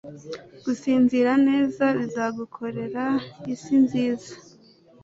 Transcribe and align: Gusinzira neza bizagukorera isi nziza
Gusinzira 0.63 1.31
neza 1.47 1.85
bizagukorera 1.99 3.05
isi 3.53 3.75
nziza 3.83 4.33